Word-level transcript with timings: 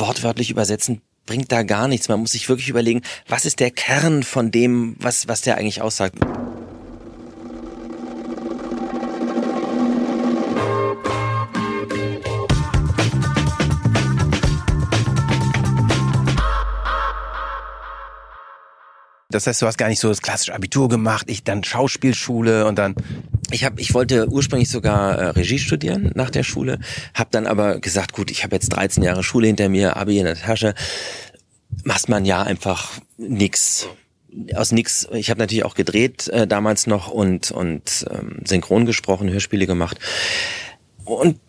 wortwörtlich 0.00 0.50
übersetzen 0.50 1.00
bringt 1.26 1.52
da 1.52 1.62
gar 1.62 1.86
nichts. 1.86 2.08
Man 2.08 2.18
muss 2.18 2.32
sich 2.32 2.48
wirklich 2.48 2.68
überlegen, 2.68 3.02
was 3.28 3.44
ist 3.44 3.60
der 3.60 3.70
Kern 3.70 4.24
von 4.24 4.50
dem, 4.50 4.96
was, 4.98 5.28
was 5.28 5.42
der 5.42 5.58
eigentlich 5.58 5.80
aussagt. 5.80 6.16
Das 19.30 19.46
heißt, 19.46 19.62
du 19.62 19.66
hast 19.66 19.78
gar 19.78 19.88
nicht 19.88 20.00
so 20.00 20.08
das 20.08 20.22
klassische 20.22 20.52
Abitur 20.52 20.88
gemacht, 20.88 21.30
ich 21.30 21.44
dann 21.44 21.62
Schauspielschule 21.62 22.66
und 22.66 22.76
dann. 22.76 22.96
Ich 23.52 23.64
habe, 23.64 23.80
ich 23.80 23.94
wollte 23.94 24.28
ursprünglich 24.28 24.70
sogar 24.70 25.18
äh, 25.18 25.24
Regie 25.30 25.58
studieren 25.58 26.10
nach 26.14 26.30
der 26.30 26.42
Schule, 26.42 26.78
habe 27.14 27.30
dann 27.32 27.46
aber 27.46 27.80
gesagt, 27.80 28.12
gut, 28.12 28.30
ich 28.30 28.44
habe 28.44 28.54
jetzt 28.54 28.68
13 28.70 29.02
Jahre 29.02 29.22
Schule 29.22 29.46
hinter 29.46 29.68
mir, 29.68 29.96
Abi 29.96 30.18
in 30.18 30.24
der 30.24 30.36
Tasche, 30.36 30.74
machst 31.84 32.08
man 32.08 32.24
ja 32.24 32.42
einfach 32.42 32.92
nix. 33.16 33.88
Aus 34.54 34.70
nix. 34.70 35.08
Ich 35.12 35.28
habe 35.30 35.40
natürlich 35.40 35.64
auch 35.64 35.74
gedreht 35.74 36.28
äh, 36.28 36.46
damals 36.46 36.86
noch 36.86 37.08
und 37.08 37.50
und 37.50 38.06
ähm, 38.10 38.42
synchron 38.44 38.86
gesprochen, 38.86 39.28
Hörspiele 39.28 39.66
gemacht. 39.66 39.98
Und 41.04 41.40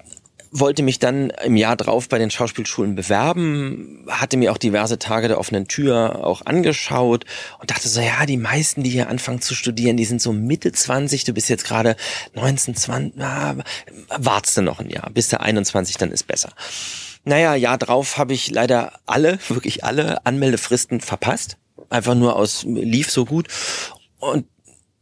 wollte 0.51 0.83
mich 0.83 0.99
dann 0.99 1.29
im 1.43 1.55
Jahr 1.55 1.77
drauf 1.77 2.09
bei 2.09 2.17
den 2.17 2.29
Schauspielschulen 2.29 2.93
bewerben, 2.93 4.05
hatte 4.09 4.35
mir 4.35 4.51
auch 4.51 4.57
diverse 4.57 4.99
Tage 4.99 5.29
der 5.29 5.39
offenen 5.39 5.67
Tür 5.67 6.25
auch 6.25 6.45
angeschaut 6.45 7.25
und 7.59 7.71
dachte 7.71 7.87
so, 7.87 8.01
ja, 8.01 8.25
die 8.25 8.37
meisten, 8.37 8.83
die 8.83 8.89
hier 8.89 9.09
anfangen 9.09 9.41
zu 9.41 9.55
studieren, 9.55 9.95
die 9.95 10.05
sind 10.05 10.21
so 10.21 10.33
Mitte 10.33 10.73
20, 10.73 11.23
du 11.23 11.33
bist 11.33 11.49
jetzt 11.49 11.63
gerade 11.63 11.95
19, 12.35 12.75
20, 12.75 13.13
na, 13.15 13.55
wartest 14.09 14.57
du 14.57 14.61
noch 14.61 14.79
ein 14.79 14.89
Jahr, 14.89 15.09
bis 15.11 15.29
der 15.29 15.41
21, 15.41 15.97
dann 15.97 16.11
ist 16.11 16.27
besser. 16.27 16.51
Naja, 17.23 17.55
Jahr 17.55 17.77
drauf 17.77 18.17
habe 18.17 18.33
ich 18.33 18.51
leider 18.51 18.99
alle, 19.05 19.39
wirklich 19.47 19.85
alle 19.85 20.25
Anmeldefristen 20.25 20.99
verpasst. 20.99 21.57
Einfach 21.89 22.15
nur 22.15 22.35
aus, 22.35 22.63
lief 22.63 23.09
so 23.11 23.25
gut. 23.25 23.47
Und 24.19 24.47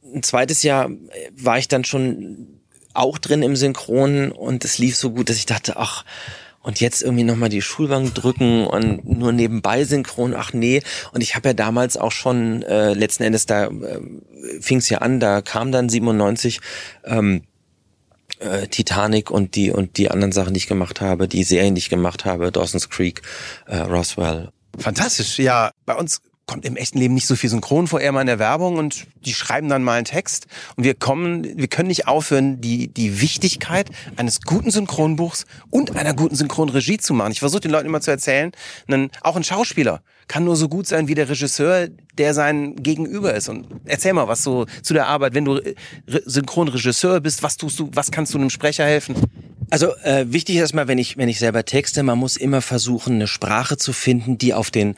ein 0.03 0.21
zweites 0.21 0.63
Jahr 0.63 0.89
war 1.31 1.57
ich 1.57 1.67
dann 1.67 1.85
schon 1.85 2.58
auch 2.99 3.17
drin 3.17 3.41
im 3.41 3.55
Synchron 3.55 4.31
und 4.31 4.65
es 4.65 4.77
lief 4.77 4.95
so 4.95 5.11
gut, 5.11 5.29
dass 5.29 5.37
ich 5.37 5.45
dachte, 5.45 5.77
ach, 5.77 6.05
und 6.61 6.81
jetzt 6.81 7.01
irgendwie 7.01 7.23
nochmal 7.23 7.49
die 7.49 7.61
Schulbank 7.61 8.13
drücken 8.13 8.67
und 8.67 9.07
nur 9.07 9.31
nebenbei 9.31 9.85
synchron, 9.85 10.35
ach 10.35 10.51
nee. 10.53 10.83
Und 11.13 11.21
ich 11.21 11.35
habe 11.35 11.49
ja 11.49 11.53
damals 11.53 11.95
auch 11.95 12.11
schon, 12.11 12.63
äh, 12.63 12.93
letzten 12.93 13.23
Endes, 13.23 13.45
da 13.45 13.67
äh, 13.67 14.01
fing 14.59 14.79
es 14.79 14.89
ja 14.89 14.99
an, 14.99 15.19
da 15.19 15.41
kam 15.41 15.71
dann 15.71 15.87
97 15.87 16.59
ähm, 17.05 17.43
äh, 18.39 18.67
Titanic 18.67 19.31
und 19.31 19.55
die 19.55 19.71
und 19.71 19.97
die 19.97 20.11
anderen 20.11 20.31
Sachen, 20.31 20.53
die 20.53 20.59
ich 20.59 20.67
gemacht 20.67 21.01
habe, 21.01 21.27
die 21.27 21.43
Serien, 21.43 21.75
die 21.75 21.79
ich 21.79 21.89
gemacht 21.89 22.25
habe, 22.25 22.51
Dawson's 22.51 22.89
Creek, 22.89 23.21
äh, 23.65 23.77
Roswell. 23.77 24.49
Fantastisch, 24.77 25.39
ja. 25.39 25.71
Bei 25.85 25.95
uns 25.95 26.21
kommt 26.49 26.65
im 26.65 26.77
echten 26.77 26.97
Leben 26.97 27.13
nicht 27.13 27.27
so 27.27 27.35
viel 27.35 27.47
Synchron 27.47 27.85
vor, 27.85 28.01
eher 28.01 28.11
mal 28.11 28.21
in 28.21 28.27
der 28.27 28.39
Werbung 28.39 28.77
und 28.77 29.05
die 29.23 29.35
schreiben 29.35 29.69
dann 29.69 29.83
mal 29.83 29.97
einen 29.97 30.05
Text 30.05 30.47
und 30.75 30.83
wir 30.83 30.95
kommen, 30.95 31.43
wir 31.43 31.67
können 31.67 31.89
nicht 31.89 32.07
aufhören, 32.07 32.59
die, 32.59 32.87
die 32.87 33.21
Wichtigkeit 33.21 33.91
eines 34.15 34.41
guten 34.41 34.71
Synchronbuchs 34.71 35.45
und 35.69 35.95
einer 35.95 36.15
guten 36.15 36.35
Synchronregie 36.35 36.97
zu 36.97 37.13
machen. 37.13 37.33
Ich 37.33 37.39
versuche 37.39 37.61
den 37.61 37.69
Leuten 37.69 37.85
immer 37.85 38.01
zu 38.01 38.09
erzählen, 38.09 38.51
einen, 38.87 39.11
auch 39.21 39.35
ein 39.35 39.43
Schauspieler 39.43 40.01
kann 40.27 40.43
nur 40.43 40.55
so 40.55 40.69
gut 40.69 40.87
sein 40.87 41.07
wie 41.07 41.13
der 41.13 41.29
Regisseur, 41.29 41.87
der 42.17 42.33
sein 42.33 42.75
Gegenüber 42.77 43.35
ist. 43.35 43.47
Und 43.47 43.67
erzähl 43.85 44.13
mal 44.13 44.27
was 44.27 44.43
so 44.43 44.65
zu 44.81 44.95
der 44.95 45.05
Arbeit, 45.05 45.35
wenn 45.35 45.45
du 45.45 45.61
Synchronregisseur 46.07 47.19
bist, 47.19 47.43
was 47.43 47.57
tust 47.57 47.77
du, 47.77 47.91
was 47.93 48.09
kannst 48.09 48.33
du 48.33 48.39
einem 48.39 48.49
Sprecher 48.49 48.85
helfen? 48.85 49.15
Also 49.69 49.95
äh, 49.97 50.25
wichtig 50.29 50.55
ist 50.55 50.61
erstmal, 50.61 50.87
wenn 50.87 50.97
ich, 50.97 51.17
wenn 51.17 51.29
ich 51.29 51.37
selber 51.37 51.63
texte, 51.63 52.01
man 52.01 52.17
muss 52.17 52.37
immer 52.37 52.61
versuchen, 52.63 53.15
eine 53.15 53.27
Sprache 53.27 53.77
zu 53.77 53.93
finden, 53.93 54.39
die 54.39 54.55
auf 54.55 54.71
den 54.71 54.95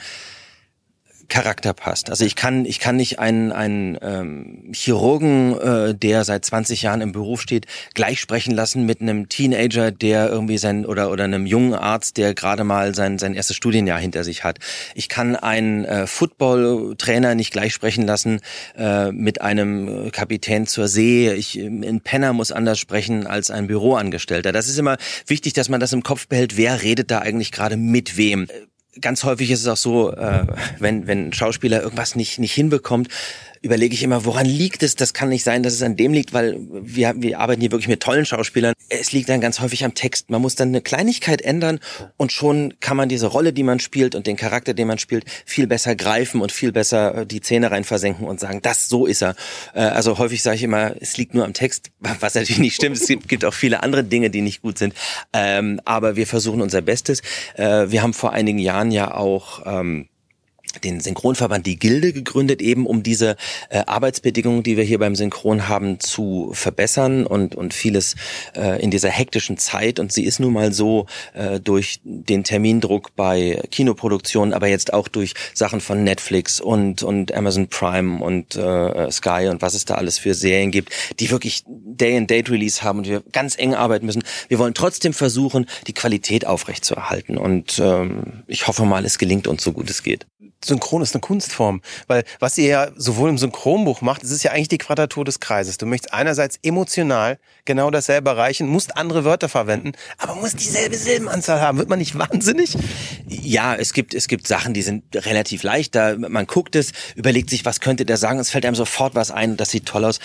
Charakter 1.31 1.73
passt. 1.73 2.09
Also 2.09 2.25
ich 2.25 2.35
kann 2.35 2.65
ich 2.65 2.79
kann 2.79 2.97
nicht 2.97 3.17
einen 3.17 3.53
einen 3.53 3.97
ähm, 4.01 4.69
Chirurgen, 4.73 5.57
äh, 5.57 5.95
der 5.95 6.25
seit 6.25 6.43
20 6.43 6.81
Jahren 6.81 6.99
im 6.99 7.13
Beruf 7.13 7.41
steht, 7.41 7.67
gleich 7.93 8.19
sprechen 8.19 8.53
lassen 8.53 8.85
mit 8.85 8.99
einem 8.99 9.29
Teenager, 9.29 9.91
der 9.91 10.29
irgendwie 10.29 10.57
sein 10.57 10.85
oder 10.85 11.09
oder 11.09 11.23
einem 11.23 11.45
jungen 11.45 11.73
Arzt, 11.73 12.17
der 12.17 12.33
gerade 12.33 12.65
mal 12.65 12.93
sein 12.93 13.17
sein 13.17 13.33
erstes 13.33 13.55
Studienjahr 13.55 13.97
hinter 13.97 14.25
sich 14.25 14.43
hat. 14.43 14.59
Ich 14.93 15.07
kann 15.07 15.37
einen 15.37 15.85
äh, 15.85 16.05
Football-Trainer 16.05 17.33
nicht 17.33 17.53
gleich 17.53 17.73
sprechen 17.73 18.05
lassen 18.05 18.41
äh, 18.77 19.13
mit 19.13 19.39
einem 19.39 20.11
Kapitän 20.11 20.67
zur 20.67 20.89
See. 20.89 21.31
Ich 21.31 21.55
ein 21.55 22.01
Penner 22.01 22.33
muss 22.33 22.51
anders 22.51 22.77
sprechen 22.77 23.25
als 23.25 23.51
ein 23.51 23.67
Büroangestellter. 23.67 24.51
Das 24.51 24.67
ist 24.67 24.77
immer 24.77 24.97
wichtig, 25.27 25.53
dass 25.53 25.69
man 25.69 25.79
das 25.79 25.93
im 25.93 26.03
Kopf 26.03 26.27
behält. 26.27 26.57
Wer 26.57 26.81
redet 26.81 27.09
da 27.09 27.19
eigentlich 27.19 27.53
gerade 27.53 27.77
mit 27.77 28.17
wem? 28.17 28.47
Ganz 28.99 29.23
häufig 29.23 29.51
ist 29.51 29.61
es 29.61 29.67
auch 29.67 29.77
so, 29.77 30.11
äh, 30.11 30.45
wenn, 30.79 31.07
wenn 31.07 31.27
ein 31.27 31.33
Schauspieler 31.33 31.81
irgendwas 31.81 32.15
nicht, 32.15 32.39
nicht 32.39 32.53
hinbekommt, 32.53 33.07
überlege 33.61 33.93
ich 33.93 34.01
immer, 34.01 34.25
woran 34.25 34.45
liegt 34.45 34.81
es? 34.81 34.95
Das 34.95 35.13
kann 35.13 35.29
nicht 35.29 35.43
sein, 35.43 35.61
dass 35.61 35.73
es 35.73 35.83
an 35.83 35.95
dem 35.95 36.13
liegt, 36.13 36.33
weil 36.33 36.57
wir, 36.71 37.13
wir 37.17 37.39
arbeiten 37.39 37.61
hier 37.61 37.71
wirklich 37.71 37.87
mit 37.87 38.01
tollen 38.01 38.25
Schauspielern. 38.25 38.73
Es 38.89 39.11
liegt 39.11 39.29
dann 39.29 39.39
ganz 39.39 39.59
häufig 39.59 39.85
am 39.85 39.93
Text. 39.93 40.31
Man 40.31 40.41
muss 40.41 40.55
dann 40.55 40.69
eine 40.69 40.81
Kleinigkeit 40.81 41.41
ändern 41.41 41.79
und 42.17 42.31
schon 42.31 42.73
kann 42.79 42.97
man 42.97 43.07
diese 43.07 43.27
Rolle, 43.27 43.53
die 43.53 43.63
man 43.63 43.79
spielt 43.79 44.15
und 44.15 44.25
den 44.25 44.35
Charakter, 44.35 44.73
den 44.73 44.87
man 44.87 44.97
spielt, 44.97 45.25
viel 45.45 45.67
besser 45.67 45.95
greifen 45.95 46.41
und 46.41 46.51
viel 46.51 46.71
besser 46.71 47.19
äh, 47.19 47.25
die 47.25 47.41
Zähne 47.41 47.69
rein 47.69 47.83
versenken 47.83 48.25
und 48.25 48.39
sagen, 48.39 48.61
das, 48.63 48.89
so 48.89 49.05
ist 49.05 49.21
er. 49.21 49.35
Äh, 49.75 49.81
also 49.81 50.17
häufig 50.17 50.41
sage 50.41 50.55
ich 50.55 50.63
immer, 50.63 50.95
es 50.99 51.17
liegt 51.17 51.35
nur 51.35 51.45
am 51.45 51.53
Text, 51.53 51.91
was 51.99 52.33
natürlich 52.33 52.59
nicht 52.59 52.75
stimmt. 52.75 52.97
Es 52.97 53.07
gibt 53.07 53.45
auch 53.45 53.53
viele 53.53 53.83
andere 53.83 54.03
Dinge, 54.03 54.31
die 54.31 54.41
nicht 54.41 54.63
gut 54.63 54.79
sind. 54.79 54.95
Ähm, 55.33 55.79
aber 55.85 56.15
wir 56.15 56.25
versuchen 56.25 56.61
unser 56.61 56.81
Bestes. 56.81 57.21
Äh, 57.53 57.91
wir 57.91 58.01
haben 58.01 58.13
vor 58.13 58.33
einigen 58.33 58.57
Jahren 58.57 58.80
ja 58.89 59.13
auch 59.13 59.61
ähm, 59.65 60.07
den 60.79 60.99
Synchronverband 60.99 61.65
die 61.65 61.77
Gilde 61.77 62.13
gegründet, 62.13 62.61
eben 62.61 62.85
um 62.85 63.03
diese 63.03 63.35
äh, 63.69 63.83
Arbeitsbedingungen, 63.85 64.63
die 64.63 64.77
wir 64.77 64.83
hier 64.83 64.99
beim 64.99 65.15
Synchron 65.15 65.67
haben, 65.67 65.99
zu 65.99 66.51
verbessern 66.53 67.25
und, 67.25 67.55
und 67.55 67.73
vieles 67.73 68.15
äh, 68.55 68.81
in 68.81 68.91
dieser 68.91 69.09
hektischen 69.09 69.57
Zeit. 69.57 69.99
Und 69.99 70.11
sie 70.11 70.23
ist 70.23 70.39
nun 70.39 70.53
mal 70.53 70.73
so 70.73 71.05
äh, 71.33 71.59
durch 71.59 71.99
den 72.03 72.43
Termindruck 72.43 73.15
bei 73.15 73.61
Kinoproduktionen, 73.71 74.53
aber 74.53 74.67
jetzt 74.67 74.93
auch 74.93 75.07
durch 75.07 75.33
Sachen 75.53 75.81
von 75.81 76.03
Netflix 76.03 76.59
und, 76.59 77.03
und 77.03 77.33
Amazon 77.33 77.67
Prime 77.67 78.23
und 78.23 78.55
äh, 78.55 79.11
Sky 79.11 79.47
und 79.49 79.61
was 79.61 79.73
es 79.73 79.85
da 79.85 79.95
alles 79.95 80.17
für 80.17 80.33
Serien 80.33 80.71
gibt, 80.71 80.93
die 81.19 81.31
wirklich 81.31 81.63
Day-and-Date-Release 81.67 82.83
haben 82.83 82.99
und 82.99 83.07
wir 83.07 83.23
ganz 83.31 83.57
eng 83.57 83.75
arbeiten 83.75 84.05
müssen. 84.05 84.23
Wir 84.47 84.59
wollen 84.59 84.73
trotzdem 84.73 85.13
versuchen, 85.13 85.65
die 85.87 85.93
Qualität 85.93 86.45
aufrechtzuerhalten. 86.45 87.37
Und 87.37 87.79
ähm, 87.79 88.43
ich 88.47 88.67
hoffe 88.67 88.85
mal, 88.85 89.05
es 89.05 89.17
gelingt 89.17 89.47
uns 89.47 89.63
so 89.63 89.71
gut 89.71 89.89
es 89.89 90.03
geht. 90.03 90.25
Synchron 90.63 91.01
ist 91.01 91.15
eine 91.15 91.21
Kunstform, 91.21 91.81
weil 92.07 92.23
was 92.39 92.57
ihr 92.57 92.67
ja 92.67 92.91
sowohl 92.95 93.29
im 93.29 93.37
Synchronbuch 93.37 94.01
macht, 94.01 94.23
es 94.23 94.31
ist 94.31 94.43
ja 94.43 94.51
eigentlich 94.51 94.67
die 94.67 94.77
Quadratur 94.77 95.25
des 95.25 95.39
Kreises. 95.39 95.77
Du 95.77 95.85
möchtest 95.85 96.13
einerseits 96.13 96.59
emotional 96.63 97.39
genau 97.65 97.89
dasselbe 97.91 98.29
erreichen, 98.29 98.67
musst 98.67 98.97
andere 98.97 99.25
Wörter 99.25 99.49
verwenden, 99.49 99.93
aber 100.17 100.35
musst 100.35 100.59
dieselbe 100.59 100.95
Silbenanzahl 100.95 101.61
haben. 101.61 101.77
Wird 101.77 101.89
man 101.89 101.99
nicht 101.99 102.17
wahnsinnig? 102.19 102.77
Ja, 103.27 103.75
es 103.75 103.93
gibt 103.93 104.13
es 104.13 104.27
gibt 104.27 104.47
Sachen, 104.47 104.73
die 104.73 104.81
sind 104.81 105.03
relativ 105.15 105.63
leicht. 105.63 105.95
Da 105.95 106.15
man 106.17 106.47
guckt 106.47 106.75
es, 106.75 106.91
überlegt 107.15 107.49
sich, 107.49 107.65
was 107.65 107.79
könnte 107.79 108.05
der 108.05 108.17
sagen, 108.17 108.39
es 108.39 108.51
fällt 108.51 108.65
einem 108.65 108.75
sofort 108.75 109.15
was 109.15 109.31
ein, 109.31 109.57
das 109.57 109.71
sieht 109.71 109.85
toll 109.85 110.05
aus. 110.05 110.19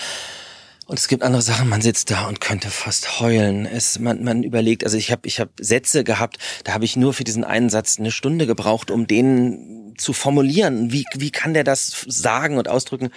Und 0.86 1.00
es 1.00 1.08
gibt 1.08 1.24
andere 1.24 1.42
Sachen, 1.42 1.68
man 1.68 1.82
sitzt 1.82 2.12
da 2.12 2.28
und 2.28 2.41
könnte 2.41 2.70
fast 2.70 3.18
heulen. 3.18 3.66
Es, 3.66 3.98
man, 3.98 4.22
man 4.22 4.44
überlegt, 4.44 4.84
also 4.84 4.97
ich 4.97 5.10
habe 5.10 5.26
ich 5.26 5.41
hab 5.41 5.48
Sätze 5.60 6.04
gehabt, 6.04 6.38
da 6.62 6.74
habe 6.74 6.84
ich 6.84 6.94
nur 6.94 7.12
für 7.12 7.24
diesen 7.24 7.42
einen 7.42 7.70
Satz 7.70 7.98
eine 7.98 8.12
Stunde 8.12 8.47
gebraucht, 8.47 8.92
um 8.92 9.08
den 9.08 9.75
zu 9.98 10.12
formulieren. 10.12 10.92
Wie, 10.92 11.04
wie 11.14 11.30
kann 11.30 11.54
der 11.54 11.64
das 11.64 12.04
sagen 12.08 12.58
und 12.58 12.68
ausdrücken? 12.68 13.10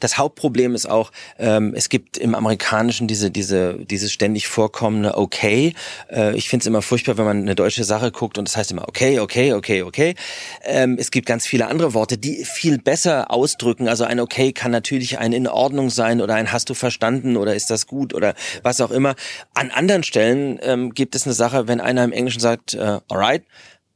Das 0.00 0.18
Hauptproblem 0.18 0.74
ist 0.74 0.86
auch, 0.86 1.12
ähm, 1.38 1.74
es 1.74 1.88
gibt 1.88 2.18
im 2.18 2.34
Amerikanischen 2.34 3.08
diese, 3.08 3.30
diese, 3.30 3.74
dieses 3.84 4.12
ständig 4.12 4.48
vorkommende 4.48 5.16
Okay. 5.16 5.74
Äh, 6.10 6.36
ich 6.36 6.48
finde 6.48 6.62
es 6.62 6.66
immer 6.66 6.82
furchtbar, 6.82 7.18
wenn 7.18 7.24
man 7.24 7.42
eine 7.42 7.54
deutsche 7.54 7.84
Sache 7.84 8.10
guckt 8.10 8.38
und 8.38 8.48
das 8.48 8.56
heißt 8.56 8.70
immer 8.70 8.88
Okay, 8.88 9.20
okay, 9.20 9.52
okay, 9.52 9.82
okay. 9.82 10.14
Ähm, 10.62 10.96
es 10.98 11.10
gibt 11.10 11.26
ganz 11.26 11.46
viele 11.46 11.66
andere 11.66 11.94
Worte, 11.94 12.18
die 12.18 12.44
viel 12.44 12.78
besser 12.78 13.30
ausdrücken. 13.30 13.88
Also 13.88 14.04
ein 14.04 14.20
Okay 14.20 14.52
kann 14.52 14.70
natürlich 14.70 15.18
ein 15.18 15.32
in 15.32 15.48
Ordnung 15.48 15.90
sein 15.90 16.20
oder 16.20 16.34
ein 16.34 16.52
Hast 16.52 16.70
du 16.70 16.74
verstanden 16.74 17.36
oder 17.36 17.54
ist 17.54 17.70
das 17.70 17.86
gut 17.86 18.14
oder 18.14 18.34
was 18.62 18.80
auch 18.80 18.90
immer. 18.90 19.14
An 19.54 19.70
anderen 19.70 20.02
Stellen 20.02 20.58
ähm, 20.62 20.94
gibt 20.94 21.14
es 21.14 21.24
eine 21.24 21.34
Sache, 21.34 21.68
wenn 21.68 21.80
einer 21.80 22.04
im 22.04 22.12
Englischen 22.12 22.40
sagt, 22.40 22.74
äh, 22.74 23.00
alright, 23.08 23.42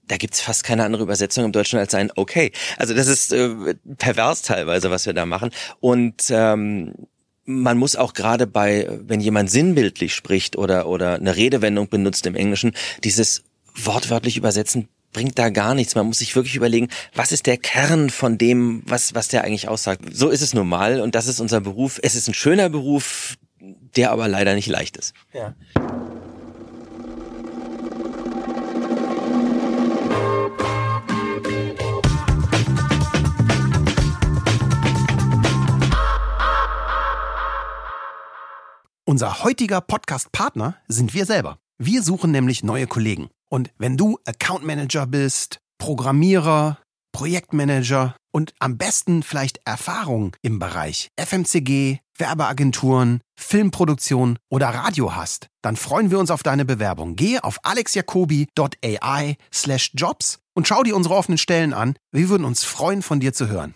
da 0.09 0.17
gibt's 0.17 0.41
fast 0.41 0.65
keine 0.65 0.85
andere 0.85 1.03
Übersetzung 1.03 1.45
im 1.45 1.53
Deutschen 1.53 1.79
als 1.79 1.95
ein 1.95 2.11
Okay. 2.17 2.53
Also 2.77 2.95
das 2.95 3.07
ist 3.07 3.33
äh, 3.33 3.75
pervers 3.97 4.43
teilweise, 4.43 4.91
was 4.91 5.07
wir 5.07 5.13
da 5.13 5.27
machen. 5.27 5.51
Und 5.81 6.25
ähm, 6.31 6.95
man 7.45 7.79
muss 7.79 7.97
auch 7.97 8.13
gerade 8.13 8.47
bei, 8.47 8.89
wenn 8.91 9.21
jemand 9.21 9.51
sinnbildlich 9.51 10.15
spricht 10.15 10.57
oder, 10.57 10.87
oder 10.87 11.15
eine 11.15 11.37
Redewendung 11.37 11.89
benutzt 11.89 12.27
im 12.27 12.35
Englischen, 12.35 12.73
dieses 13.05 13.45
wortwörtlich 13.75 14.37
übersetzen 14.37 14.89
bringt 15.13 15.39
da 15.39 15.49
gar 15.49 15.75
nichts. 15.75 15.95
Man 15.95 16.07
muss 16.07 16.19
sich 16.19 16.37
wirklich 16.37 16.57
überlegen, 16.57 16.89
was 17.15 17.33
ist 17.33 17.47
der 17.47 17.57
Kern 17.57 18.11
von 18.11 18.37
dem, 18.37 18.83
was, 18.85 19.15
was 19.15 19.29
der 19.29 19.45
eigentlich 19.45 19.69
aussagt. 19.69 20.03
So 20.13 20.29
ist 20.29 20.43
es 20.43 20.53
normal 20.53 21.01
und 21.01 21.15
das 21.15 21.27
ist 21.27 21.41
unser 21.41 21.61
Beruf. 21.61 21.99
Es 22.03 22.15
ist 22.15 22.29
ein 22.29 22.35
schöner 22.35 22.69
Beruf, 22.69 23.37
der 23.97 24.11
aber 24.11 24.29
leider 24.29 24.55
nicht 24.55 24.69
leicht 24.69 24.97
ist. 24.97 25.15
Ja. 25.33 25.55
Unser 39.09 39.43
heutiger 39.43 39.81
Podcast-Partner 39.81 40.77
sind 40.87 41.15
wir 41.15 41.25
selber. 41.25 41.57
Wir 41.79 42.03
suchen 42.03 42.31
nämlich 42.31 42.63
neue 42.63 42.87
Kollegen. 42.87 43.31
Und 43.49 43.71
wenn 43.79 43.97
du 43.97 44.19
Account 44.27 44.67
Manager 44.67 45.07
bist, 45.07 45.61
Programmierer, 45.79 46.77
Projektmanager 47.13 48.17
und 48.33 48.53
am 48.59 48.77
besten 48.77 49.23
vielleicht 49.23 49.61
Erfahrung 49.65 50.37
im 50.43 50.59
Bereich 50.59 51.09
FMCG, 51.19 52.01
Werbeagenturen, 52.19 53.23
Filmproduktion 53.35 54.39
oder 54.51 54.69
Radio 54.69 55.17
hast, 55.17 55.47
dann 55.63 55.77
freuen 55.77 56.11
wir 56.11 56.19
uns 56.19 56.31
auf 56.31 56.43
deine 56.43 56.67
Bewerbung. 56.67 57.17
Gehe 57.17 57.43
auf 57.43 57.61
alexjacobi.ai 57.63 59.37
slash 59.51 59.91
jobs 59.95 60.39
und 60.53 60.69
schau 60.69 60.83
dir 60.83 60.95
unsere 60.95 61.15
offenen 61.15 61.39
Stellen 61.39 61.73
an. 61.73 61.97
Wir 62.13 62.29
würden 62.29 62.45
uns 62.45 62.63
freuen, 62.63 63.01
von 63.01 63.21
dir 63.21 63.33
zu 63.33 63.49
hören. 63.49 63.75